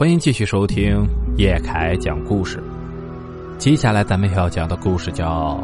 [0.00, 2.58] 欢迎继续收听叶凯讲故事。
[3.58, 5.62] 接下来咱们要讲的故事叫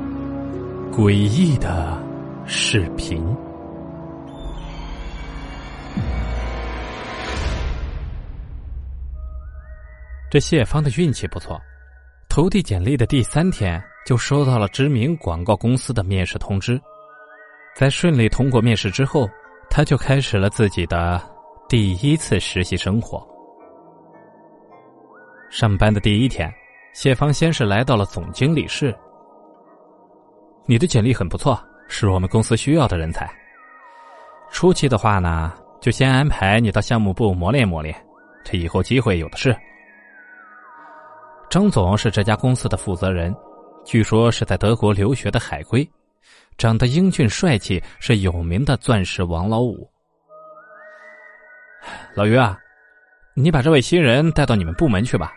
[0.95, 1.99] 《诡异的
[2.45, 3.25] 视频》。
[10.31, 11.59] 这谢芳的运气不错，
[12.29, 16.79] 投递简历的第三天就收到了知名广告公司的面试通知。
[17.75, 19.27] 在顺利通过面试之后，
[19.71, 21.19] 他就开始了自己的
[21.71, 23.27] 第一次实习生活。
[25.49, 26.53] 上班的第一天，
[26.93, 28.95] 谢芳先是来到了总经理室。
[30.67, 33.31] 你的简历很不错，是我们公司需要的人才。
[34.51, 37.95] 初期的话呢，就先安排你到项目部磨练磨练，
[38.45, 39.57] 这以后机会有的是。
[41.49, 43.35] 张总是这家公司的负责人，
[43.85, 45.89] 据说是在德国留学的海归，
[46.59, 49.89] 长得英俊帅气，是有名的钻石王老五。
[52.15, 52.59] 老于啊。
[53.39, 55.31] 你把这位新人带到你们部门去吧。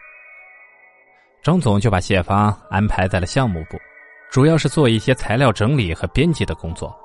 [1.43, 3.77] 张总就把谢芳安排在了项目部，
[4.31, 6.97] 主要是做一些材料整理和编辑的工作。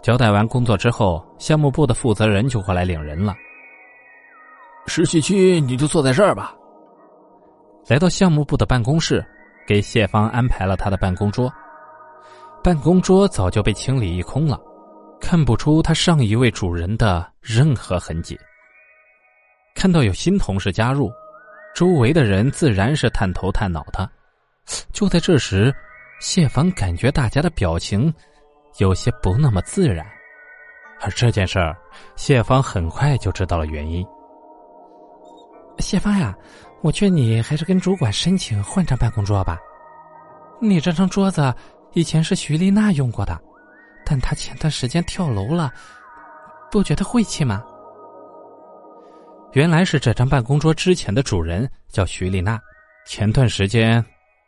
[0.00, 3.34] 交代完工作之后，项目部的负责人就过来领人了。
[4.86, 6.54] 实习区你就坐在这儿吧。
[7.88, 9.22] 来到项目部的办公室，
[9.66, 11.52] 给谢芳安排了他的办公桌。
[12.64, 14.58] 办公桌早就被清理一空了，
[15.20, 18.38] 看不出他上一位主人的任何痕迹。
[19.74, 21.10] 看到有新同事加入，
[21.74, 24.08] 周围的人自然是探头探脑的。
[24.92, 25.74] 就在这时，
[26.20, 28.12] 谢芳感觉大家的表情
[28.78, 30.06] 有些不那么自然，
[31.00, 31.76] 而这件事儿，
[32.14, 34.06] 谢芳很快就知道了原因。
[35.78, 36.36] 谢芳呀，
[36.82, 39.58] 我劝你还是跟主管申请换张办公桌吧。
[40.60, 41.52] 你这张桌子
[41.92, 43.36] 以前是徐丽娜用过的，
[44.06, 45.72] 但她前段时间跳楼了，
[46.70, 47.64] 不觉得晦气吗？
[49.52, 52.58] 原来是这张办公桌之前的主人叫徐丽娜，
[53.06, 54.02] 前段时间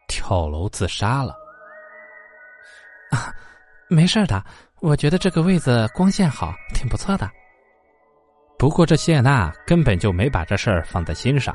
[0.08, 1.34] 跳楼自杀了。
[3.10, 3.30] 啊，
[3.88, 4.42] 没事的，
[4.80, 7.30] 我觉得这个位子光线好，挺不错的。
[8.58, 11.54] 不过这谢娜根本就没把这事儿放在心上，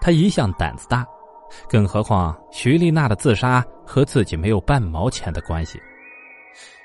[0.00, 1.04] 她一向胆子大，
[1.68, 5.78] 更何况徐丽娜的自杀和自己没有半毛钱的关系。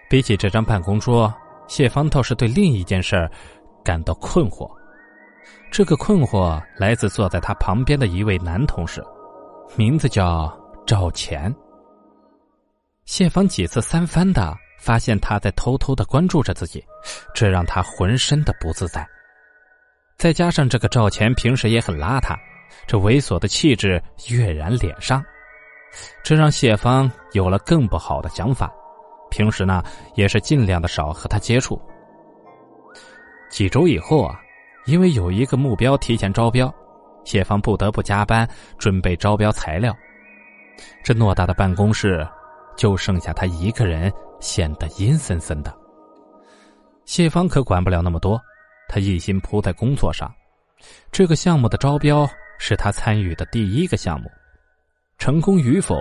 [0.10, 1.34] 比起这张办公桌，
[1.70, 3.32] 谢芳倒是对另一件事
[3.82, 4.70] 感到困惑。
[5.72, 9.02] 这个困惑来自坐在他旁边的一位男同事，
[9.78, 10.54] 名字叫
[10.86, 11.54] 赵钱。
[13.06, 16.84] 谢芳几次三番的发现他在偷偷的关注着自己，
[17.34, 19.08] 这让他浑身的不自在。
[20.18, 22.38] 再加上这个赵钱平时也很邋遢，
[22.86, 25.24] 这猥琐的气质跃然脸上，
[26.22, 28.70] 这让谢芳有了更不好的想法。
[29.30, 29.82] 平时呢，
[30.16, 31.82] 也是尽量的少和他接触。
[33.50, 34.38] 几周以后啊。
[34.86, 36.74] 因为有一个目标提前招标，
[37.24, 38.48] 谢芳不得不加班
[38.78, 39.96] 准备招标材料。
[41.04, 42.28] 这偌大的办公室，
[42.76, 45.72] 就剩下他一个人，显得阴森森的。
[47.06, 48.42] 谢芳可管不了那么多，
[48.88, 50.32] 他一心扑在工作上。
[51.12, 52.28] 这个项目的招标
[52.58, 54.30] 是他参与的第一个项目，
[55.20, 55.96] 成功与否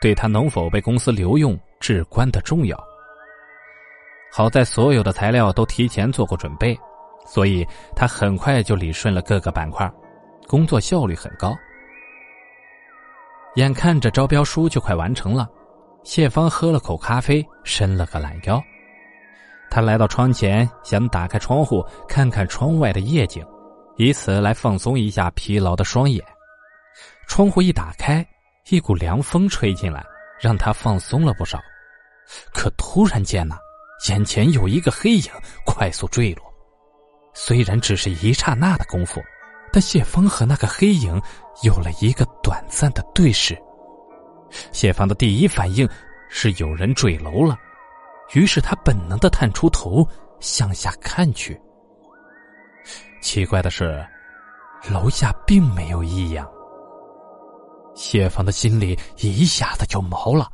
[0.00, 2.76] 对他能否被公司留用至关的重要。
[4.32, 6.76] 好在所有的材料都提前做过准备。
[7.24, 9.90] 所以他很快就理顺了各个板块，
[10.46, 11.56] 工作效率很高。
[13.56, 15.48] 眼看着招标书就快完成了，
[16.02, 18.62] 谢芳喝了口咖啡，伸了个懒腰。
[19.70, 23.44] 他来到窗前，想打开窗户看看窗外的夜景，
[23.96, 26.24] 以此来放松一下疲劳的双眼。
[27.26, 28.24] 窗户一打开，
[28.68, 30.04] 一股凉风吹进来，
[30.40, 31.58] 让他放松了不少。
[32.52, 33.56] 可突然间呢，
[34.08, 35.30] 眼前有一个黑影
[35.66, 36.53] 快速坠落。
[37.34, 39.20] 虽然只是一刹那的功夫，
[39.72, 41.20] 但谢芳和那个黑影
[41.62, 43.60] 有了一个短暂的对视。
[44.70, 45.88] 谢芳的第一反应
[46.28, 47.58] 是有人坠楼了，
[48.34, 50.06] 于是他本能的探出头
[50.38, 51.60] 向下看去。
[53.20, 54.06] 奇怪的是，
[54.88, 56.48] 楼下并没有异样。
[57.96, 60.48] 谢芳的心里一下子就毛了，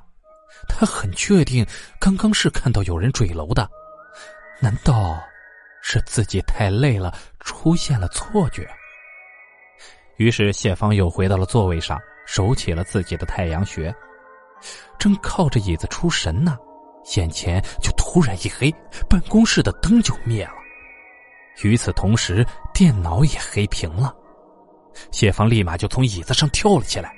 [0.68, 1.66] 他很确定
[1.98, 3.68] 刚刚是看到有人坠楼的，
[4.60, 5.20] 难道？
[5.82, 8.68] 是自己太累了，出现了错觉。
[10.16, 13.94] 于是谢芳又回到了座位上，收起了自己的太阳穴，
[14.98, 16.58] 正靠着椅子出神呢，
[17.16, 18.70] 眼前就突然一黑，
[19.08, 20.52] 办公室的灯就灭了。
[21.62, 24.14] 与此同时，电脑也黑屏了。
[25.10, 27.14] 谢芳立马就从椅子上跳了起来，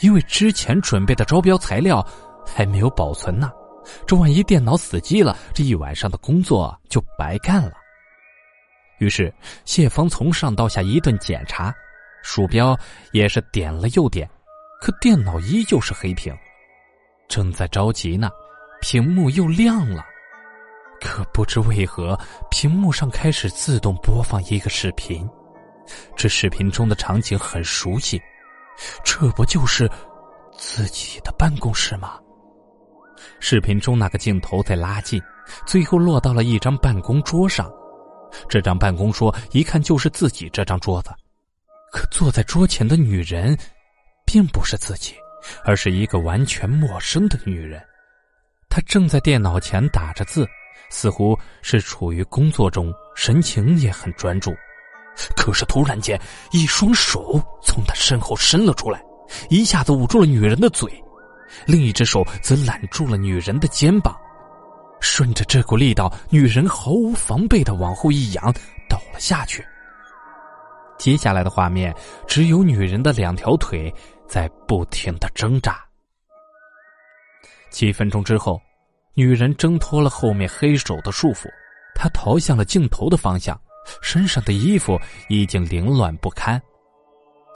[0.00, 2.04] 因为之前准备的招标材料
[2.44, 3.52] 还没有保存呢，
[4.06, 7.72] 这万一电脑死机了，这一晚上的工作就白干了。
[9.02, 9.34] 于是，
[9.64, 11.74] 谢芳从上到下一顿检查，
[12.22, 12.78] 鼠标
[13.10, 14.30] 也是点了又点，
[14.80, 16.32] 可电脑依旧是黑屏。
[17.26, 18.30] 正在着急呢，
[18.80, 20.04] 屏幕又亮了，
[21.00, 22.16] 可不知为何，
[22.48, 25.28] 屏幕上开始自动播放一个视频。
[26.14, 28.22] 这视频中的场景很熟悉，
[29.02, 29.90] 这不就是
[30.56, 32.20] 自己的办公室吗？
[33.40, 35.20] 视频中那个镜头在拉近，
[35.66, 37.68] 最后落到了一张办公桌上。
[38.48, 41.10] 这张办公桌一看就是自己这张桌子，
[41.92, 43.56] 可坐在桌前的女人，
[44.24, 45.14] 并不是自己，
[45.64, 47.82] 而是一个完全陌生的女人。
[48.68, 50.48] 她正在电脑前打着字，
[50.88, 54.52] 似乎是处于工作中，神情也很专注。
[55.36, 56.18] 可是突然间，
[56.52, 59.02] 一双手从她身后伸了出来，
[59.50, 60.90] 一下子捂住了女人的嘴，
[61.66, 64.16] 另一只手则揽住了女人的肩膀。
[65.02, 68.54] 顺着这股力道，女人毫无防备的往后一仰，
[68.88, 69.62] 倒了下去。
[70.96, 71.92] 接下来的画面
[72.28, 73.92] 只有女人的两条腿
[74.28, 75.84] 在不停的挣扎。
[77.68, 78.60] 几分钟之后，
[79.14, 81.48] 女人挣脱了后面黑手的束缚，
[81.96, 83.60] 她逃向了镜头的方向，
[84.00, 84.96] 身上的衣服
[85.28, 86.62] 已经凌乱不堪，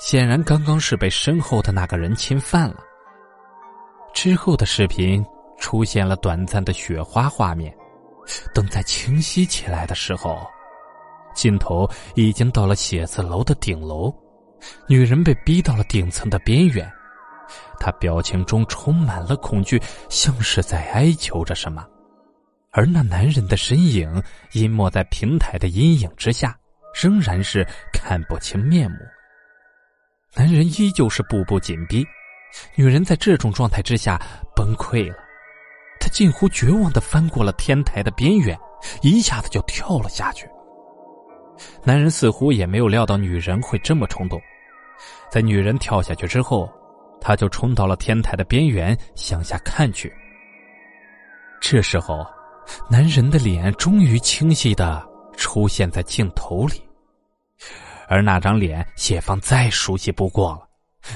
[0.00, 2.78] 显然刚刚是被身后的那个人侵犯了。
[4.12, 5.24] 之后的视频。
[5.58, 7.74] 出现了短暂的雪花画面，
[8.54, 10.46] 等再清晰起来的时候，
[11.34, 14.14] 镜头已经到了写字楼的顶楼，
[14.88, 16.90] 女人被逼到了顶层的边缘，
[17.78, 21.86] 她表情中充满了恐惧，像是在哀求着什么，
[22.70, 26.56] 而那男人的身影隐没在平台的阴影之下，
[26.94, 28.98] 仍然是看不清面目。
[30.34, 32.06] 男人依旧是步步紧逼，
[32.74, 34.20] 女人在这种状态之下
[34.54, 35.25] 崩溃了。
[35.98, 38.58] 他近乎绝望的翻过了天台的边缘，
[39.02, 40.48] 一下子就跳了下去。
[41.82, 44.40] 男人似乎也没有料到女人会这么冲动，
[45.30, 46.70] 在女人跳下去之后，
[47.20, 50.12] 他就冲到了天台的边缘向下看去。
[51.60, 52.26] 这时候，
[52.90, 55.02] 男人的脸终于清晰的
[55.36, 56.82] 出现在镜头里，
[58.06, 60.68] 而那张脸谢芳再熟悉不过了，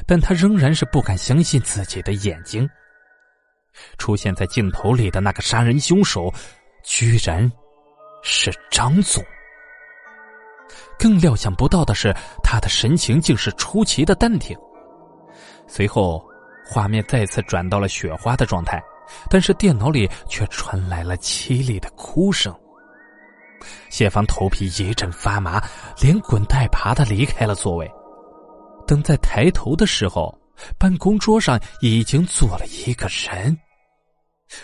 [0.07, 2.69] 但他仍然是不敢相信自己的眼睛。
[3.99, 6.33] 出现在镜头里的那个杀人凶手，
[6.83, 7.51] 居然
[8.23, 9.23] 是张总。
[10.99, 14.57] 更料想不到的是，他的神情竟是出奇的淡定。
[15.67, 16.23] 随后，
[16.67, 18.83] 画面再次转到了雪花的状态，
[19.29, 22.55] 但是电脑里却传来了凄厉的哭声。
[23.89, 25.63] 谢芳头皮一阵发麻，
[26.01, 27.91] 连滚带爬的离开了座位。
[28.87, 30.37] 等再抬头的时候，
[30.79, 33.57] 办公桌上已经坐了一个人，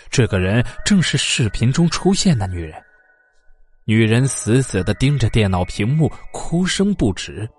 [0.09, 2.81] 这个人正是视频中出现的女人。
[3.85, 7.49] 女人死死的盯着电脑屏幕，哭声不止，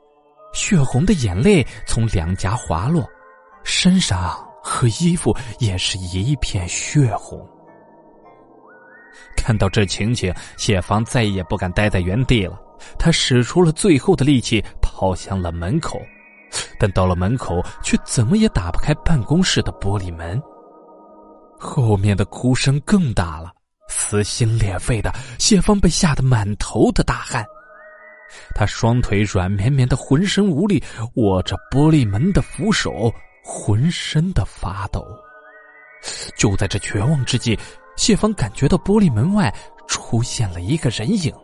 [0.52, 3.08] 血红的眼泪从两颊滑落，
[3.64, 7.40] 身上和衣服也是一片血红。
[9.36, 12.60] 看到这情景，谢芳再也不敢待在原地了，
[12.98, 15.98] 她使出了最后的力气，跑向了门口。
[16.78, 20.40] 但到了门口，却怎么也打不开办公室的玻璃门。
[21.58, 23.52] 后面的哭声更大了，
[23.88, 27.44] 撕心裂肺的谢芳被吓得满头的大汗，
[28.54, 30.82] 他双腿软绵绵的，浑身无力，
[31.14, 33.12] 握着玻璃门的扶手，
[33.42, 35.04] 浑身的发抖。
[36.36, 37.58] 就在这绝望之际，
[37.96, 39.52] 谢芳感觉到玻璃门外
[39.88, 41.34] 出现了一个人影，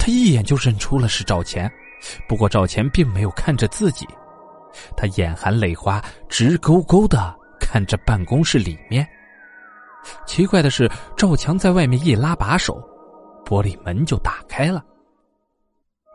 [0.00, 1.72] 他一眼就认出了是赵钱。
[2.28, 4.06] 不过赵钱并没有看着自己，
[4.96, 9.06] 他眼含泪花，直勾勾的看着办公室里面。
[10.26, 12.82] 奇怪的是，赵强在外面一拉把手，
[13.44, 14.84] 玻璃门就打开了。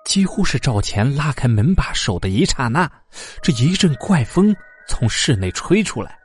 [0.04, 2.90] 几乎是赵钱拉开门把手的一刹那，
[3.42, 4.56] 这一阵怪风
[4.88, 6.18] 从室内吹出来。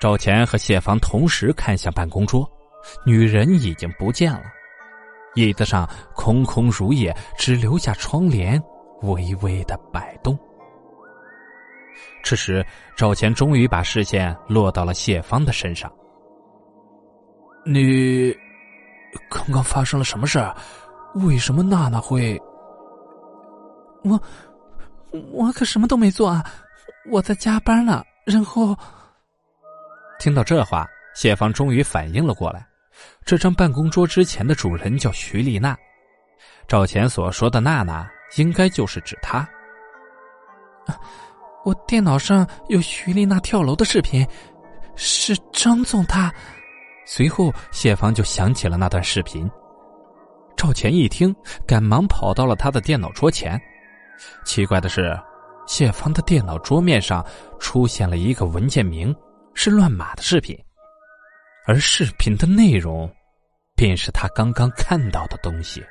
[0.00, 2.48] 赵钱和谢芳同时看向办公桌，
[3.04, 4.42] 女人已经不见了。
[5.34, 8.62] 椅子上空空如也，只留下窗帘
[9.02, 10.38] 微微的摆动。
[12.22, 12.64] 这时，
[12.96, 15.90] 赵钱终于把视线落到了谢芳的身上。
[17.64, 18.34] 你
[19.30, 20.38] 刚刚发生了什么事
[21.14, 22.40] 为什么娜娜会？
[24.04, 24.20] 我
[25.32, 26.44] 我可什么都没做啊！
[27.10, 28.02] 我在加班呢。
[28.24, 28.76] 然后，
[30.18, 32.66] 听到这话，谢芳终于反应了过来。
[33.24, 35.76] 这张办公桌之前的主人叫徐丽娜，
[36.66, 39.48] 赵钱所说的娜娜应该就是指她。
[41.64, 44.26] 我电脑上有徐丽娜跳楼的视频，
[44.96, 46.32] 是张总他。
[47.04, 49.48] 随后谢芳就想起了那段视频。
[50.56, 51.34] 赵钱一听，
[51.66, 53.60] 赶忙跑到了他的电脑桌前，
[54.44, 55.18] 奇怪的是，
[55.66, 57.24] 谢芳的电脑桌面上
[57.58, 59.14] 出现了一个文件名，
[59.54, 60.58] 是乱码的视频，
[61.66, 63.08] 而视频的内容，
[63.76, 65.84] 便是他刚刚看到的东西。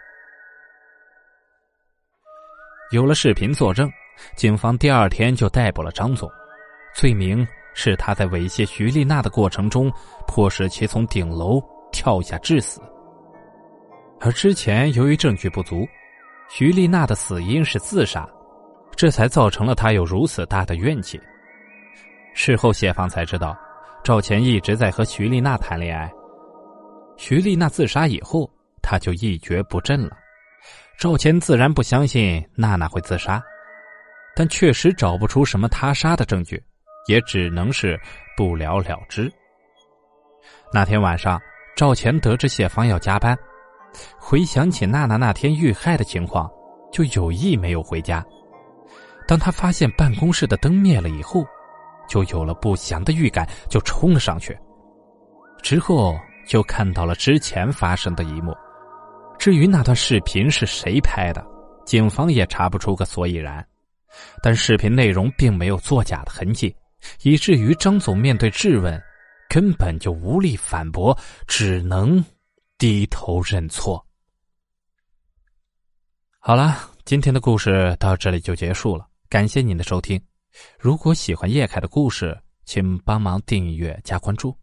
[2.92, 3.90] 有了视频作证，
[4.36, 6.30] 警方第二天就逮捕了张总，
[6.94, 9.92] 罪名是他在猥亵徐丽娜的过程中，
[10.28, 11.62] 迫使其从顶楼
[11.92, 12.82] 跳下致死。
[14.20, 15.88] 而之前由于证据不足，
[16.50, 18.28] 徐丽娜的死因是自杀，
[18.96, 21.22] 这才造成了他有如此大的怨气。
[22.34, 23.56] 事后谢芳才知道，
[24.04, 26.12] 赵钱一直在和徐丽娜谈恋爱。
[27.18, 28.50] 徐丽娜自杀以后，
[28.82, 30.18] 他就一蹶不振了。
[30.98, 33.42] 赵钱自然不相信娜娜会自杀，
[34.36, 36.62] 但确实找不出什么他杀的证据，
[37.08, 38.00] 也只能是
[38.36, 39.32] 不了了之。
[40.74, 41.40] 那天晚上，
[41.76, 43.38] 赵钱得知谢芳要加班，
[44.18, 46.50] 回想起娜娜那天遇害的情况，
[46.92, 48.26] 就有意没有回家。
[49.28, 51.46] 当他发现办公室的灯灭了以后，
[52.10, 54.58] 就有了不祥的预感，就冲了上去。
[55.62, 58.54] 之后就看到了之前发生的一幕。
[59.38, 61.46] 至于那段视频是谁拍的，
[61.86, 63.66] 警方也查不出个所以然。
[64.42, 66.76] 但视频内容并没有作假的痕迹，
[67.22, 69.02] 以至于张总面对质问，
[69.48, 72.24] 根本就无力反驳，只能
[72.78, 74.04] 低头认错。
[76.40, 76.76] 好了，
[77.06, 80.20] 今天的故事到这里就结束了，感谢您的收听。
[80.80, 84.56] 如果喜欢叶凯的故事，请帮忙订阅加关注。